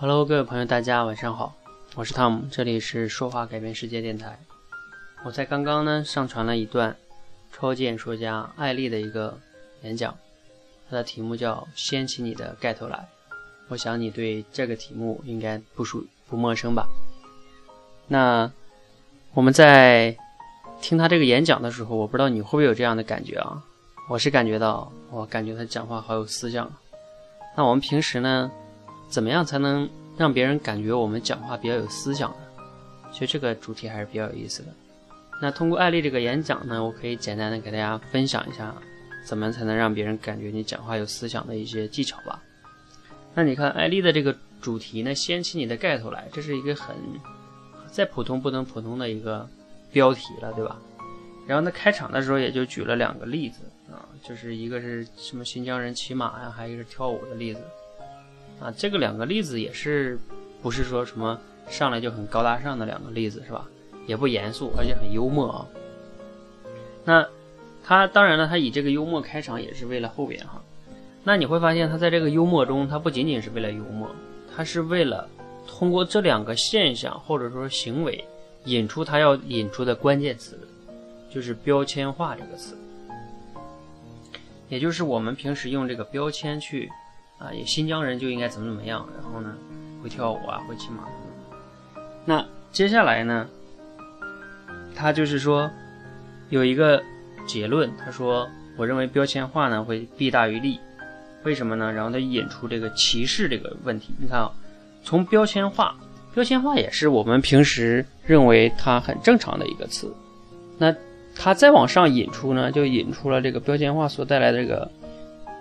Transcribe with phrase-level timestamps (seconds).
[0.00, 1.54] Hello，各位朋友，大家晚上好，
[1.94, 4.40] 我是汤姆，这里是说话改变世界电台。
[5.22, 6.96] 我在刚刚呢上传了一段
[7.52, 9.38] 超级演说家艾丽的一个
[9.82, 10.16] 演讲，
[10.88, 12.96] 它的题目叫《掀起你的盖头来》。
[13.68, 16.88] 我想你对这个题目应该不熟不陌生吧？
[18.08, 18.50] 那
[19.34, 20.16] 我们在
[20.80, 23.62] 听他这个演讲的时候，我不知道你会不会有这样的感觉啊？
[24.08, 26.72] 我是感觉到，我感觉他讲话好有思想。
[27.54, 28.50] 那我们平时呢，
[29.10, 32.36] 怎么样才能让别人感觉我们讲话比较有思想呢？
[33.12, 34.68] 其实这个主题还是比较有意思的。
[35.42, 38.74] 那通过艾丽这个演讲呢，我可以简单的给大家分享一下，
[39.26, 42.40] 怎么才能让别人感觉你讲话有思想的一些技巧吧。
[43.34, 46.94] 那你看艾丽的这个主题呢，掀起你的盖头来，这是一个很
[47.90, 49.48] 再普通不能普通的一个
[49.90, 50.78] 标题了，对吧？
[51.46, 53.58] 然后呢，开场的时候也就举了两个例子
[53.90, 57.60] 啊，就是一个是什么新疆人骑马呀，还有一个是跳舞的例子
[58.60, 58.72] 啊。
[58.76, 60.18] 这个两个例子也是
[60.62, 63.66] 不是说什么上来就很高大上的两个例子是吧？
[64.06, 65.66] 也不严肃，而且很幽默啊。
[67.04, 67.26] 那
[67.84, 70.62] 他当然了，他以这个幽默开场也是为了后边哈。
[71.22, 74.10] 那你会发现，他在这个幽默中，他不仅仅是为了幽默，
[74.54, 75.28] 他是为了
[75.66, 78.24] 通过这两个现象或者说行为，
[78.64, 80.58] 引出他要引出的关键词，
[81.30, 82.76] 就是标签化这个词。
[84.68, 86.90] 也就是我们平时用这个标签去
[87.40, 89.52] 啊，新疆人就应该怎么怎么样，然后呢，
[90.02, 91.08] 会跳舞啊，会骑马。
[92.24, 93.48] 那接下来呢？
[94.94, 95.70] 他就是说，
[96.50, 97.02] 有一个
[97.46, 98.46] 结论，他说
[98.76, 100.78] ：“我认为标签化呢会弊大于利，
[101.42, 104.12] 为什么呢？”然后他引出这个歧视这个问题。
[104.18, 104.52] 你看啊，
[105.02, 105.96] 从标签化，
[106.34, 110.12] 标签化也是我们平时认为它很正常的一个词。
[110.76, 110.94] 那
[111.34, 114.90] 他再往上引出呢，就引出了这个标签化所带来的这个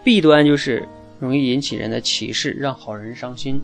[0.04, 0.86] 弊端，就是
[1.20, 3.62] 容易引起人的歧视，让好人伤心。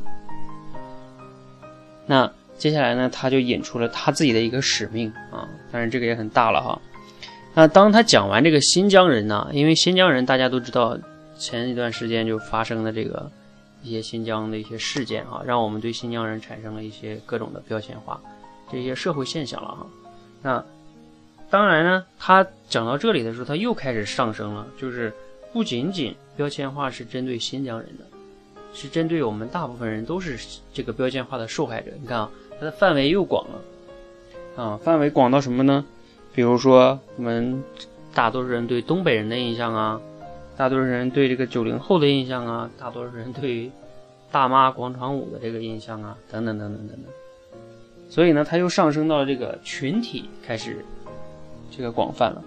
[2.05, 2.31] 那。
[2.57, 6.81] 接下来呢，他就引出了他自己的一个使命啊，当然这个也很大了哈。
[7.53, 10.97] 那当他讲完这个新疆人呢，因为新疆人大家都知道，
[11.37, 13.29] 前一段时间就发生的这个
[13.83, 18.21] 一些新疆的一些事件啊，让我们对新疆人产生了一些各种的标签化，
[18.71, 19.87] 这些社会现象了哈。
[20.41, 20.65] 那
[21.49, 25.13] 当然呢，他讲到这里的时候，他又开始上升了，就是
[25.55, 28.03] 不仅仅标签化是针对新疆人的，
[28.73, 30.37] 是针对我们大部分人都是
[30.73, 31.91] 这个标签化的受害者。
[32.01, 32.29] 你看啊。
[32.59, 35.85] 它的范围又广了，啊，范围广到什么呢？
[36.33, 37.61] 比如说，我们
[38.13, 40.01] 大多数人对东北人的印象啊，
[40.55, 43.69] 大多数人对这个九零后的印象啊，大多数人对
[44.31, 47.05] 大妈广场舞的这个印象啊，等等等等等等。
[48.09, 50.83] 所以呢，它又上升到这个群体开始
[51.71, 52.43] 这个广泛了。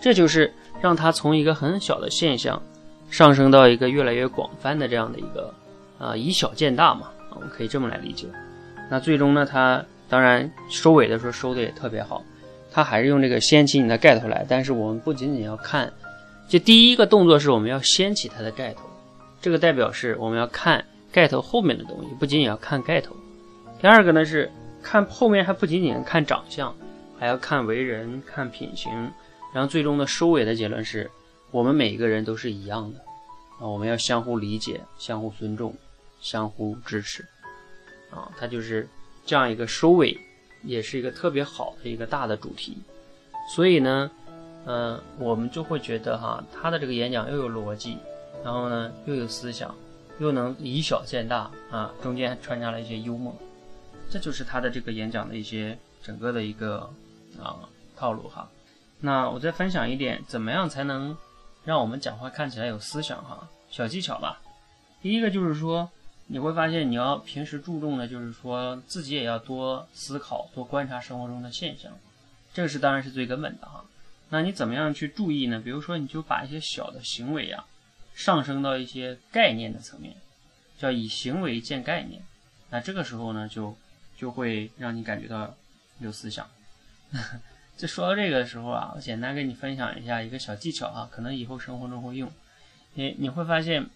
[0.00, 2.62] 这就是让它从一个很小的现象
[3.10, 5.52] 上升到一个越来越广泛的这样的一个
[5.98, 7.10] 啊，以小见大嘛。
[7.34, 8.26] 我们可以这么来理解，
[8.90, 12.22] 那最终呢，他当然收尾的时候收的也特别好，
[12.72, 14.42] 他还是用这个掀起你的盖头来。
[14.48, 15.92] 但是我们不仅仅要看，
[16.48, 18.88] 就第一个动作是我们要掀起它的盖头，
[19.38, 20.82] 这个代表是我们要看
[21.12, 23.14] 盖头后面的东西，不仅仅要看盖头。
[23.78, 24.50] 第二个呢是
[24.82, 26.74] 看后面，还不仅仅看长相，
[27.18, 28.90] 还要看为人、看品行。
[29.56, 31.10] 然后最终的收尾的结论是
[31.50, 32.98] 我们每一个人都是一样的
[33.58, 35.74] 啊，我们要相互理解、相互尊重。
[36.18, 37.24] 相互支持，
[38.10, 38.88] 啊，它就是
[39.24, 40.18] 这样一个收尾，
[40.64, 42.76] 也是一个特别好的一个大的主题。
[43.54, 44.10] 所以呢，
[44.64, 47.98] 嗯，我们就会觉得哈，他的这个演讲又有逻辑，
[48.42, 49.72] 然后呢又有思想，
[50.18, 53.36] 又能以小见大啊，中间还穿插了一些幽默，
[54.10, 56.90] 这就是他的这个演讲的一些整个的一个
[57.40, 57.56] 啊
[57.94, 58.50] 套路哈。
[59.00, 61.16] 那我再分享一点，怎么样才能
[61.64, 63.48] 让我们讲话看起来有思想哈？
[63.70, 64.40] 小技巧吧。
[65.02, 65.90] 第一个就是说。
[66.28, 71.92] 你会发现，你要平时注重的，就是说自己也要多思考、多观察生活中的现象，
[72.52, 73.84] 这个是当然是最根本的哈。
[74.30, 75.60] 那你怎么样去注意呢？
[75.60, 77.64] 比如说，你就把一些小的行为啊，
[78.12, 80.16] 上升到一些概念的层面，
[80.76, 82.20] 叫以行为见概念。
[82.70, 83.76] 那这个时候呢，就
[84.16, 85.54] 就会让你感觉到
[86.00, 86.44] 有思想。
[87.76, 92.32] 就说到这个的时候啊，我简单跟你分享一下一个小技巧啊，可能以后生活中会用。
[92.94, 93.90] 你你会发现，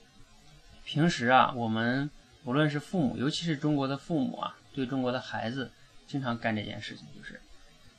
[0.85, 2.11] 平时啊，我们
[2.44, 5.71] 无论是父母，尤其是中国的父母啊，对中国的孩子，
[6.06, 7.41] 经常干这件事情，就是，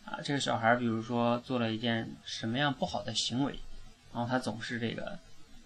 [0.05, 3.59] 啊，这个小孩比如说做了一件什么样不好的行为，
[4.13, 5.17] 然后他总是这个，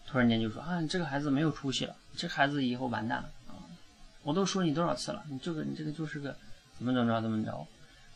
[0.07, 3.59] 突然间就说啊，你这个孩子没有出息了，这孩子以后完蛋了啊！
[4.23, 6.33] 我都说你多少次了，你这个你这个就是个
[6.77, 7.67] 怎么怎么着怎么着，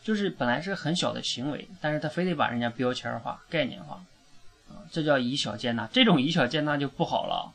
[0.04, 4.04] 就是本来是很小的行为，但是他非得把人家标签化、概念化，
[4.70, 7.54] 啊，这叫以小见大，这种以小见大就不好了，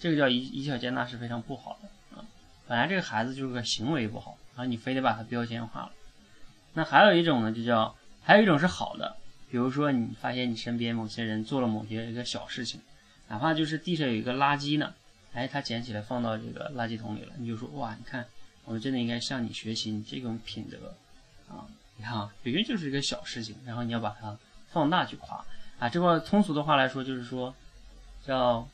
[0.00, 2.24] 这个叫以以小见大是非常不好的啊。
[2.66, 5.92] 本来这个孩子就是个行为不好，然后你非得把他标签化了。
[6.74, 9.16] 那还有一种呢，就叫还有一种是好的，
[9.50, 12.80] 比如说你发现你身边某些人做了某些一个小事情，
[13.28, 14.94] 哪怕就是地上有一个垃圾呢，
[15.34, 18.24] 哎，他捡起来放到这个垃圾桶里了，你就说哇，你看
[18.64, 20.78] 我们真的应该向你学习你这种品德
[21.52, 21.68] 啊！
[21.96, 24.36] 你看啊，明明就是一个小事情，然后你要把它
[24.72, 25.44] 放大去夸
[25.78, 25.88] 啊。
[25.88, 27.54] 这块通俗的话来说就是说，
[28.26, 28.66] 叫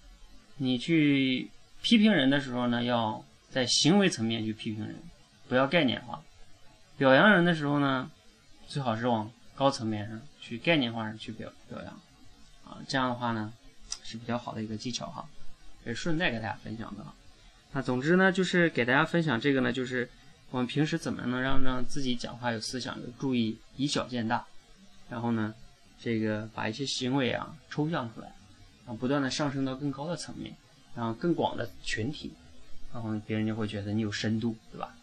[0.57, 1.51] 你去
[1.83, 4.97] 批评人的时候呢，要在行为层面去批评人，
[5.49, 6.23] 不要概念化。
[6.97, 8.11] 表扬人的时候呢，
[8.67, 11.93] 最好是往高层面上去概念化上去表表扬，
[12.65, 13.53] 啊，这样的话呢
[14.03, 15.29] 是比较好的一个技巧哈，
[15.85, 17.05] 也顺带给大家分享的。
[17.73, 20.09] 那总之呢，就是给大家分享这个呢，就是
[20.51, 24.45] 我们平时怎么能让让自己讲话有思想，有注意以小见大，
[25.11, 25.55] 然后呢，
[26.01, 28.33] 这个把一些行为啊抽象出来，
[28.87, 30.55] 啊，不断的上升到更高的层面，
[30.95, 32.33] 然后更广的群体，
[32.93, 34.95] 然后别人就会觉得你有深度，对吧？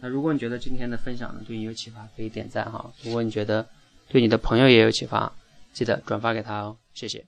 [0.00, 2.90] 那如果你觉得今天的分享呢对你有启发，可以点赞哈。
[3.02, 3.66] 如果你觉得
[4.08, 5.32] 对你的朋友也有启发，
[5.72, 7.24] 记得转发给他哦，谢谢。